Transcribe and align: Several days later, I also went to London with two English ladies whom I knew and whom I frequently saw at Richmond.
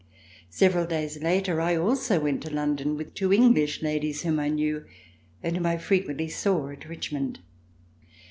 Several 0.49 0.87
days 0.87 1.21
later, 1.21 1.61
I 1.61 1.75
also 1.75 2.19
went 2.19 2.41
to 2.41 2.49
London 2.51 2.97
with 2.97 3.13
two 3.13 3.31
English 3.31 3.83
ladies 3.83 4.23
whom 4.23 4.39
I 4.39 4.49
knew 4.49 4.83
and 5.43 5.55
whom 5.55 5.67
I 5.67 5.77
frequently 5.77 6.27
saw 6.27 6.71
at 6.71 6.89
Richmond. 6.89 7.37